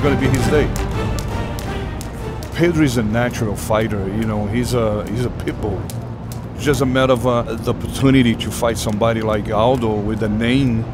[0.00, 0.66] is going to be his day.
[2.54, 4.06] Pedro is a natural fighter.
[4.08, 5.80] You know, he's a he's a pit bull.
[6.54, 10.28] It's just a matter of uh, the opportunity to fight somebody like Aldo with a
[10.28, 10.84] name,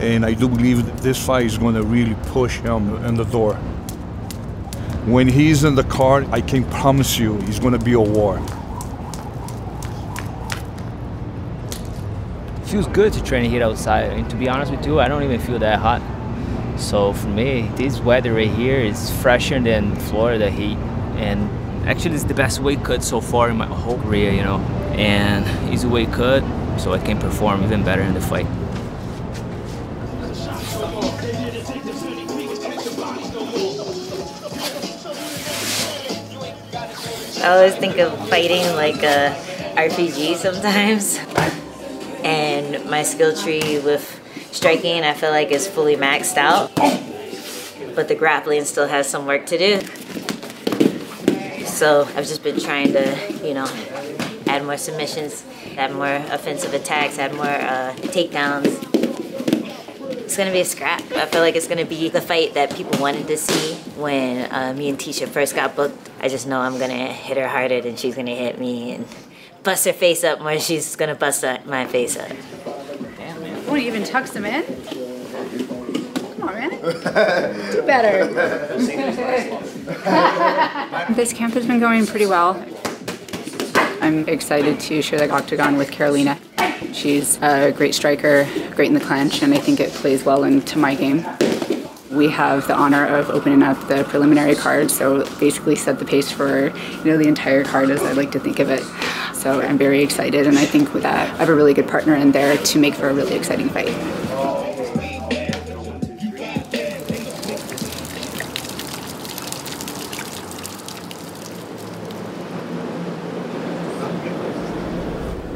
[0.00, 3.54] and I do believe this fight is going to really push him in the door.
[5.06, 8.40] When he's in the card, I can promise you, he's going to be a war.
[12.64, 14.10] feels good to train here outside.
[14.12, 16.00] And to be honest with you, I don't even feel that hot.
[16.82, 20.76] So for me, this weather right here is fresher than Florida heat.
[21.16, 21.48] And
[21.88, 24.58] actually, it's the best weight cut so far in my whole career, you know.
[24.98, 26.42] And easy weight cut,
[26.78, 28.46] so I can perform even better in the fight.
[37.42, 39.34] I always think of fighting like a
[39.76, 41.18] RPG sometimes.
[42.24, 44.20] And my skill tree with
[44.52, 46.74] striking, I feel like is fully maxed out.
[47.96, 49.80] But the grappling still has some work to do.
[51.66, 53.66] So I've just been trying to, you know,
[54.46, 55.44] add more submissions,
[55.76, 58.88] add more offensive attacks, add more uh, takedowns.
[60.24, 61.02] It's gonna be a scrap.
[61.12, 64.72] I feel like it's gonna be the fight that people wanted to see when uh,
[64.72, 66.08] me and Tecia first got booked.
[66.20, 69.06] I just know I'm gonna hit her harder than she's gonna hit me and
[69.62, 72.30] bust her face up more she's gonna bust my face up.
[73.72, 74.62] Oh, you even tucks them in?
[76.36, 76.70] Come on, man.
[77.72, 78.26] Do better.
[81.14, 82.62] this camp has been going pretty well.
[84.02, 86.38] I'm excited to share the octagon with Carolina.
[86.92, 90.76] She's a great striker, great in the clinch, and I think it plays well into
[90.76, 91.24] my game.
[92.12, 96.30] We have the honor of opening up the preliminary card, so basically set the pace
[96.30, 98.82] for you know the entire card, as I like to think of it.
[99.34, 102.14] So I'm very excited, and I think with that, I have a really good partner
[102.14, 103.88] in there to make for a really exciting fight.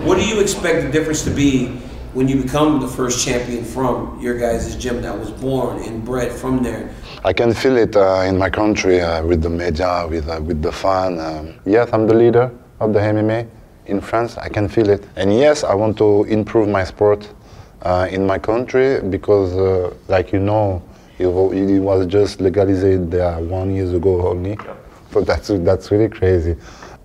[0.06, 1.81] What do you expect the difference to be
[2.16, 6.32] when you become the first champion from your guys' gym that was born and bred
[6.32, 6.88] from there?
[7.22, 10.62] I can feel it uh, in my country uh, with the media, with, uh, with
[10.62, 11.21] the fan.
[11.21, 12.50] Um, yes, I'm the leader
[12.81, 13.47] of the MMA
[13.84, 14.38] in France.
[14.38, 15.06] I can feel it.
[15.16, 17.28] And yes, I want to improve my sport
[17.82, 20.82] uh, in my country because, uh, like you know,
[21.19, 24.56] it, was just legalized there one years ago only.
[25.12, 26.56] So that's, that's really crazy.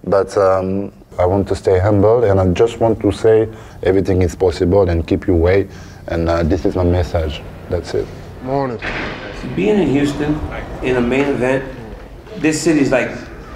[0.05, 3.49] But um, I want to stay humble and I just want to say
[3.83, 5.67] everything is possible and keep your way.
[6.07, 7.41] And uh, this is my message.
[7.69, 8.07] That's it.
[8.43, 8.79] Morning.
[9.55, 10.33] Being in Houston
[10.83, 11.63] in a main event,
[12.37, 13.11] this city's like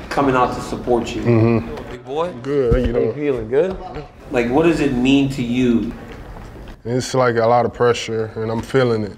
[0.10, 1.22] coming out to support you.
[1.22, 1.92] Mm-hmm.
[1.92, 2.34] Big boy?
[2.42, 3.00] Good, you know.
[3.00, 3.78] You feeling good?
[4.32, 5.94] Like, what does it mean to you?
[6.84, 9.18] It's like a lot of pressure, and I'm feeling it.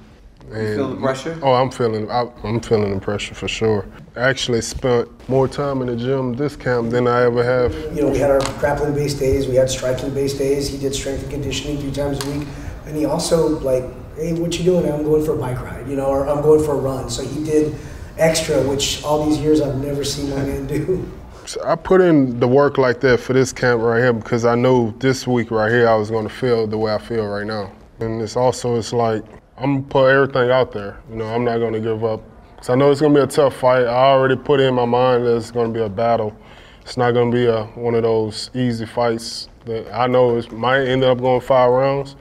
[0.49, 1.37] You feel the pressure?
[1.41, 2.09] Oh, I'm feeling.
[2.09, 3.85] I, I'm feeling the pressure for sure.
[4.17, 7.73] Actually spent more time in the gym this camp than I ever have.
[7.95, 10.67] You know, we had our grappling-based days, we had striking-based days.
[10.67, 12.47] He did strength and conditioning three times a week,
[12.85, 13.83] and he also like,
[14.15, 14.91] hey, what you doing?
[14.91, 17.09] I'm going for a bike ride, you know, or I'm going for a run.
[17.11, 17.75] So he did
[18.17, 21.09] extra, which all these years I've never seen my man do.
[21.47, 24.55] So I put in the work like that for this camp right here because I
[24.55, 27.47] know this week right here I was going to feel the way I feel right
[27.47, 27.71] now.
[28.01, 29.23] And it's also it's like
[29.57, 31.01] I'm gonna put everything out there.
[31.09, 32.21] You know, I'm not gonna give up.
[32.57, 33.85] Cause I know it's gonna be a tough fight.
[33.85, 36.35] I already put in my mind that it's gonna be a battle.
[36.81, 40.81] It's not gonna be a, one of those easy fights that I know it might
[40.85, 42.15] end up going five rounds,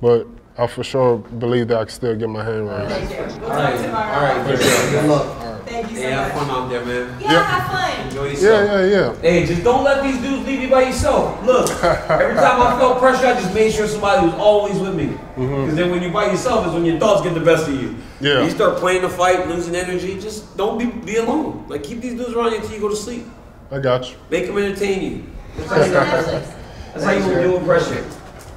[0.00, 3.42] but I for sure believe that I can still get my hand raised.
[3.42, 5.66] All right, all right, good, good luck.
[5.66, 7.20] Thank you so Hey, have fun out there, man.
[7.20, 7.97] Yeah, have fun.
[8.28, 8.68] Enjoy yourself.
[8.68, 9.20] Yeah, yeah, yeah.
[9.20, 11.44] Hey, just don't let these dudes leave you by yourself.
[11.44, 15.06] Look, every time I felt pressure, I just made sure somebody was always with me.
[15.06, 15.62] Mm-hmm.
[15.62, 17.96] Because then when you're by yourself is when your thoughts get the best of you.
[18.20, 18.44] Yeah.
[18.44, 21.66] You start playing the fight, losing energy, just don't be, be alone.
[21.68, 23.24] Like, keep these dudes around you until you go to sleep.
[23.70, 24.16] I got you.
[24.30, 25.24] Make them entertain you.
[25.56, 28.04] That's how you, that's how you gonna deal with pressure.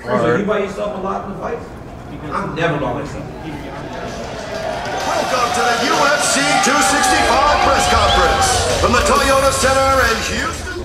[0.03, 1.59] So you by yourself a lot in the fight?
[2.31, 3.25] I'm never by myself.
[5.31, 8.51] Welcome to the UFC 265 press conference
[8.81, 10.83] from the Toyota Center in Houston.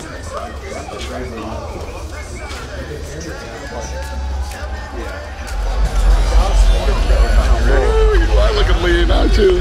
[8.38, 9.58] I look at lean out too.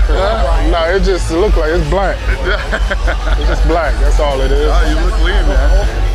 [0.70, 2.16] No, it just look like it's black.
[3.40, 4.00] it's just black.
[4.00, 4.70] That's all it is.
[4.72, 6.15] Oh, you look lean, man.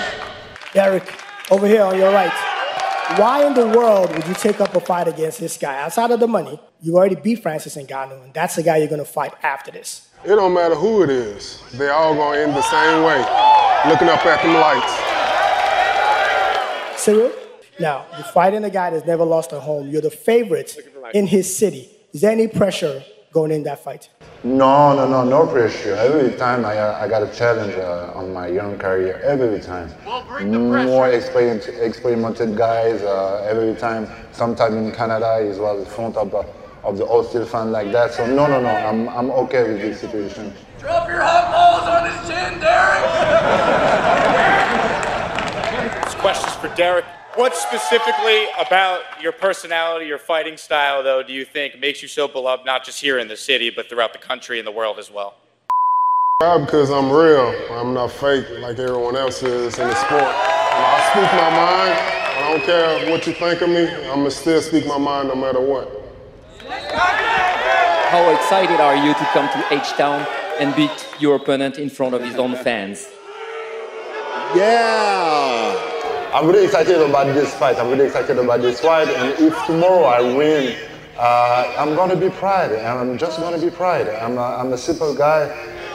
[1.51, 2.31] Derrick, over here on your right.
[3.17, 5.81] Why in the world would you take up a fight against this guy?
[5.81, 8.99] Outside of the money, you already beat Francis Ngannou, and that's the guy you're going
[8.99, 10.09] to fight after this.
[10.23, 11.61] It don't matter who it is.
[11.73, 13.19] They all gonna end the same way,
[13.89, 14.93] looking up at them lights.
[17.03, 17.33] Ciryl,
[17.79, 19.89] now, you're fighting a guy that's never lost a home.
[19.89, 20.77] You're the favorite
[21.13, 21.89] in his city.
[22.13, 24.09] Is there any pressure going in that fight?
[24.43, 25.95] No, no, no, no pressure.
[25.95, 29.89] Every time I, uh, I got a challenge uh, on my young career, every time.
[30.49, 34.07] More experienced, experimented guys, uh, every time.
[34.31, 36.45] Sometime in Canada, he was in front of the,
[36.83, 38.13] of the hostile fan like that.
[38.13, 40.53] So no, no, no, I'm, I'm okay with this situation.
[40.79, 43.03] Drop your hot balls on his chin, Derrick.
[46.03, 47.05] This question's for Derrick.
[47.35, 52.27] What specifically about your personality, your fighting style, though, do you think makes you so
[52.27, 55.09] beloved, not just here in the city, but throughout the country and the world as
[55.09, 55.35] well?
[56.41, 57.55] Probably because I'm real.
[57.71, 60.23] I'm not fake like everyone else is in the sport.
[60.23, 61.93] And I speak my mind.
[62.35, 63.87] I don't care what you think of me.
[64.09, 65.89] I'm gonna still speak my mind no matter what.
[68.09, 70.27] How excited are you to come to H-Town
[70.59, 73.07] and beat your opponent in front of his own fans?
[74.53, 75.60] Yeah!
[76.33, 77.77] I'm really excited about this fight.
[77.77, 79.09] I'm really excited about this fight.
[79.09, 80.77] And if tomorrow I win,
[81.17, 82.71] uh, I'm gonna be proud.
[82.71, 84.07] And I'm just gonna be proud.
[84.07, 85.49] I'm a, I'm a simple guy,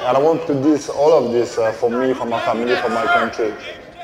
[0.05, 2.77] and I want to do this, all of this uh, for me, for my family,
[2.77, 3.55] for my country.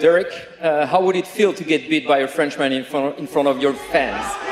[0.01, 0.33] Derrick,
[0.63, 3.49] uh, how would it feel to get beat by a Frenchman in front, in front
[3.49, 4.25] of your fans?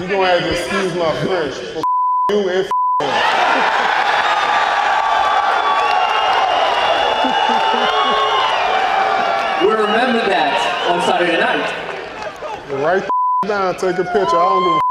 [0.00, 1.54] you gonna have to excuse my French.
[1.54, 1.82] For
[2.30, 2.73] you and
[9.94, 10.58] remember that
[10.90, 11.70] on Saturday night.
[12.82, 14.34] Write the down, take a picture.
[14.34, 14.82] I don't give a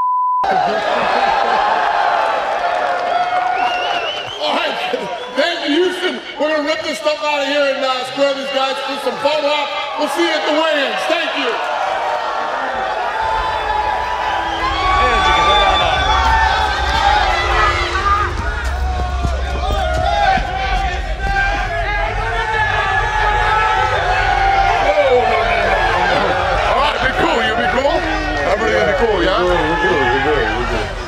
[4.40, 4.80] All right,
[5.36, 6.24] thank you, Houston.
[6.40, 9.18] We're gonna rip this stuff out of here and uh, square these guys for some
[9.20, 10.00] photo op.
[10.00, 11.04] We'll see you at the weigh-ins.
[11.12, 11.52] Thank you.
[26.56, 27.40] All right, be cool.
[27.44, 27.98] You be cool.
[28.54, 29.44] Everybody be cool, yeah.
[29.44, 31.03] We're good, we're good,